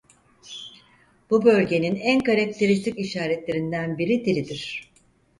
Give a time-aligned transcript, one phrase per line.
[1.29, 4.91] Bu bölgenin en karakteristik işaretlerinden biri dilidir.